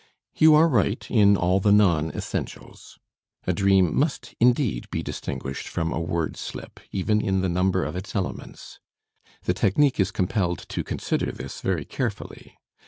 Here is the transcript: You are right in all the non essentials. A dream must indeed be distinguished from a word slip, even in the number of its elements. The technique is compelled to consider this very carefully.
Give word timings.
You 0.35 0.55
are 0.55 0.67
right 0.67 1.05
in 1.11 1.37
all 1.37 1.59
the 1.59 1.71
non 1.71 2.09
essentials. 2.09 2.97
A 3.45 3.53
dream 3.53 3.95
must 3.95 4.33
indeed 4.39 4.89
be 4.89 5.03
distinguished 5.03 5.67
from 5.67 5.91
a 5.93 5.99
word 5.99 6.37
slip, 6.37 6.79
even 6.91 7.21
in 7.21 7.41
the 7.41 7.49
number 7.49 7.83
of 7.83 7.95
its 7.95 8.15
elements. 8.15 8.79
The 9.43 9.53
technique 9.53 9.99
is 9.99 10.09
compelled 10.09 10.65
to 10.69 10.83
consider 10.83 11.31
this 11.31 11.61
very 11.61 11.85
carefully. 11.85 12.57